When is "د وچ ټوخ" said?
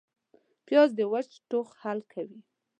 0.99-1.67